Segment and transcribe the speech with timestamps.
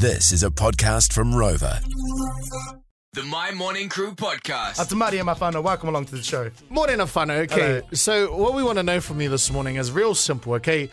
[0.00, 1.82] This is a podcast from Rova.
[3.12, 4.80] The Mai Morning Crew podcast.
[4.80, 5.62] It's Muddy and my whānau.
[5.62, 6.50] Welcome along to the show.
[6.68, 7.38] Morning, Afano.
[7.40, 7.82] Okay, Hello.
[7.92, 10.88] so what we want to know from you this morning is real simple, okay?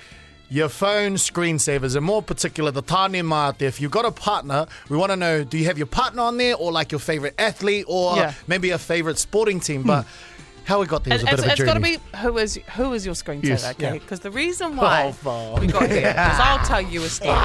[0.49, 3.67] Your phone screensavers, and more particular, the tāne mai out there.
[3.67, 6.38] If you've got a partner, we want to know do you have your partner on
[6.38, 8.34] there, or like your favorite athlete, or Yeah.
[8.48, 9.82] maybe a favorite sporting team?
[9.84, 9.88] Hmm.
[9.88, 10.05] But
[10.66, 11.98] how we got there is It, a bit it's of a it's got to journey.
[11.98, 13.84] be who is who is your screensaver, Yes, okay?
[13.84, 13.94] yeah.
[13.94, 15.62] Because the reason why Oh, fuck.
[15.62, 17.38] we got here, because I'll tell you a story.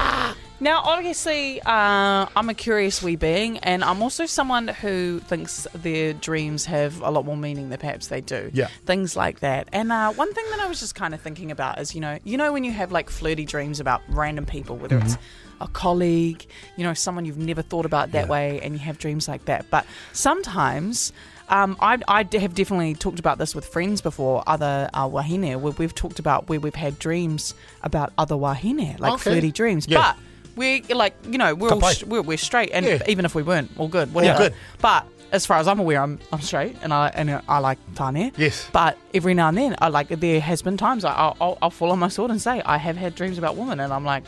[0.63, 6.13] Now, obviously, uh, I'm a curious wee being, and I'm also someone who thinks their
[6.13, 8.49] dreams have a lot more meaning than perhaps they do.
[8.53, 8.67] Yeah.
[8.85, 9.67] things like that.
[9.71, 12.17] And uh, one thing that I was just kind of thinking about is, you know,
[12.23, 15.63] you know when you have like flirty dreams about random people, whether it's Mm-hmm.
[15.63, 16.45] a colleague,
[16.77, 19.69] you know, someone you've never thought about that way, and you have dreams like that.
[19.69, 21.11] But sometimes.
[21.49, 25.73] Um, I, I have definitely talked about this with friends before, other uh, wahine, where
[25.73, 29.23] we've talked about where we've had dreams about other wahine, like Okay.
[29.31, 29.85] flirty dreams.
[29.85, 30.13] Yeah.
[30.15, 30.23] But
[30.55, 31.99] we're like, you know, we're all Kapai.
[31.99, 32.99] sh- we're, we're straight, and Yeah.
[33.07, 34.37] even if we weren't, all good, whatever.
[34.49, 34.53] good.
[34.81, 38.33] But as far as I'm aware, I'm, I'm straight, and I and I like tāne.
[38.37, 38.67] Yes.
[38.71, 41.69] But every now and then, I like there has been times I, I'll, I'll, I'll
[41.71, 44.23] fall on my sword and say I have had dreams about women, and I'm like,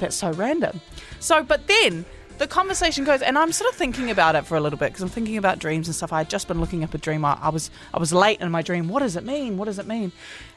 [0.00, 0.80] that's so random.
[1.18, 2.04] So, but then
[2.38, 5.02] the conversation goes, and I'm sort of thinking about it for a little bit because
[5.02, 6.12] I'm thinking about dreams and stuff.
[6.12, 7.24] I had just been looking up a dream.
[7.24, 8.88] I, I was I was late in my dream.
[8.88, 9.56] What does it mean?
[9.58, 10.12] What does it mean?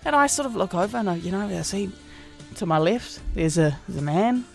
[0.06, 1.92] And I sort of look over and I, you know, I see
[2.56, 4.46] to my left there's a there's a man.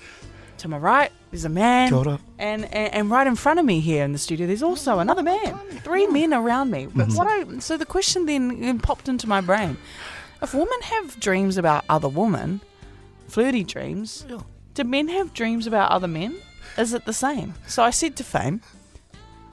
[0.59, 1.93] To my right, there's a man,
[2.39, 4.99] and, and and right in front of me here in the studio, there's also oh,
[4.99, 5.57] another man.
[5.85, 6.87] Three men around me.
[6.87, 7.57] But what mm-hmm.
[7.57, 9.77] I so the question then then popped into my brain:
[10.43, 12.61] If women have dreams about other women,
[13.29, 14.27] flirty dreams,
[14.75, 16.37] do men have dreams about other men?
[16.77, 17.55] Is it the same?
[17.69, 18.61] So I said to Fame,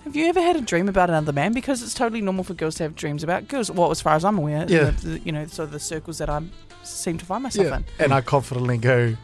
[0.06, 1.53] "Have you ever had a dream about another man?
[1.53, 3.70] Because it's totally normal for girls to have dreams about girls.
[3.70, 4.86] Well, as far as I'm aware, Yeah.
[4.86, 6.42] the, the- you know, so the circles that I
[6.83, 7.78] seem to find myself Yeah.
[7.78, 7.86] in.
[8.00, 9.16] And I confidently go,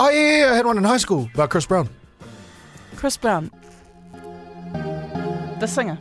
[0.00, 1.88] oh, yeah, yeah, yeah, I had one in high school about Chris Brown.
[2.96, 3.50] Chris Brown,
[5.60, 5.98] the singer."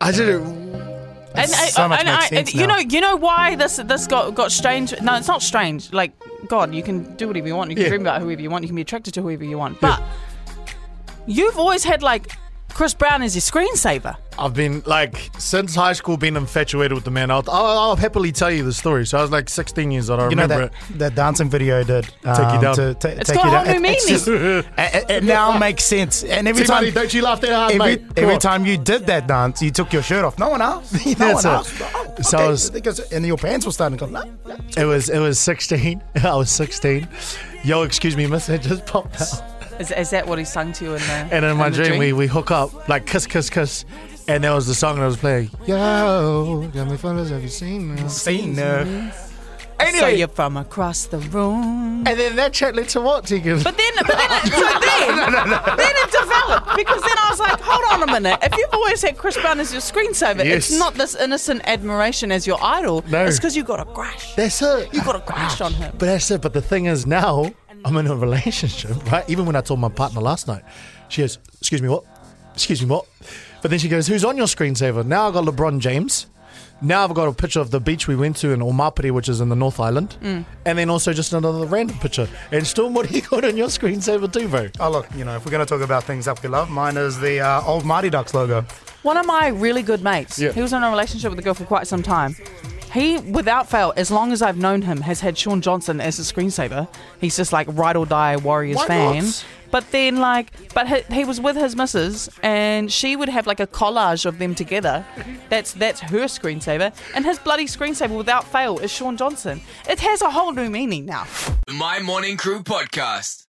[0.00, 0.40] I did it.
[0.40, 2.74] And, I- so much and makes I- sense you now.
[2.76, 4.94] know, you know why this this got got strange.
[5.02, 5.92] No, it's not strange.
[5.92, 6.12] Like
[6.48, 7.70] God, you can do whatever you want.
[7.70, 7.88] You can Yeah.
[7.90, 8.64] dream about whoever you want.
[8.64, 9.80] You can be attracted to whoever you want.
[9.80, 10.02] But
[11.26, 12.32] you've always had like
[12.72, 14.16] Chris Brown as your screensaver.
[14.38, 17.30] I've been like since high school, been infatuated with the man.
[17.30, 19.06] I'll, I'll, I'll happily tell you the story.
[19.06, 20.20] So I was like 16 years old.
[20.20, 20.98] I You know that, it.
[20.98, 22.74] that dancing video I did um, Take you down.
[22.76, 23.66] To, ta- It's take got you a whole down.
[23.66, 24.00] new It- meaning.
[24.06, 26.22] just- it, it- it now makes sense.
[26.24, 28.00] And every See, time, buddy, don't you laugh that hard, every, mate.
[28.00, 28.40] Come every on.
[28.40, 30.38] time you did that dance, you took your shirt off.
[30.38, 30.92] No one else.
[31.06, 31.56] No That's one it.
[31.56, 31.80] else.
[31.82, 32.38] Oh, So.
[32.38, 34.10] I was- because and your pants were starting to go.
[34.10, 34.56] No, no.
[34.76, 36.02] It was it was 16.
[36.24, 37.08] I was 16.
[37.64, 38.48] Yo, excuse me, miss.
[38.48, 39.42] It just popped out.
[39.80, 41.12] Is, is that what he sung to you in the?
[41.32, 43.84] And in my in the dream, we, we hook up like kiss, kiss, kiss.
[44.28, 45.50] And that was the song that was playing.
[45.66, 48.22] Yo, got me fellas, have you seen this?
[48.22, 49.12] Seen her.
[49.12, 49.22] So
[49.78, 52.02] Anyway, you're from across the room.
[52.06, 53.62] and then that chat led to what, Tegan?
[53.62, 57.60] But then, but then, it, so then, then it developed because then I was like,
[57.60, 58.38] hold on a minute.
[58.42, 60.70] If you've always had Chris Brown as your screensaver, Yes.
[60.70, 63.04] it's not this innocent admiration as your idol.
[63.10, 63.26] No.
[63.26, 64.34] It's because you got a crush.
[64.34, 64.94] That's it.
[64.94, 65.90] You got a crush on him.
[65.98, 66.40] But that's it.
[66.40, 67.52] But the thing is, now
[67.84, 69.28] I'm in a relationship, right?
[69.28, 70.62] Even when I told my partner last night,
[71.10, 72.04] she goes, "Excuse me, what?
[72.56, 73.06] Excuse me, what?"
[73.62, 76.26] But then she goes, "Who's on your screensaver?" Now I've got LeBron James.
[76.82, 79.40] Now I've got a picture of the beach we went to in Omapere, which is
[79.40, 80.44] in the North Island, Mm.
[80.66, 82.28] and then also just another random picture.
[82.52, 84.68] And Storm, what do you got on your screensaver too, bro?
[84.78, 86.98] Oh look, you know, if we're going to talk about things that we love, mine
[86.98, 88.66] is the uh, old Mighty Ducks logo.
[89.02, 90.52] One of my really good mates, Yeah.
[90.52, 92.36] he was in a relationship with a girl for quite some time.
[92.92, 96.30] He, without fail, as long as I've known him, has had Shaun Johnson as his
[96.32, 96.88] screensaver.
[97.20, 99.24] He's just like ride or die Warriors Why fan.
[99.24, 99.44] not?
[99.70, 103.60] But then, like, but he, he was with his missus, and she would have like
[103.60, 105.04] a collage of them together.
[105.48, 109.60] That's that's her screensaver, and his bloody screensaver, without fail, is Shaun Johnson.
[109.88, 111.26] It has a whole new meaning now.
[111.70, 113.45] Mai Morning Crew podcast.